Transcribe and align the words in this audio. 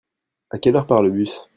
À 0.49 0.57
quelle 0.57 0.77
heure 0.77 0.87
part 0.87 1.03
le 1.03 1.11
bus? 1.11 1.47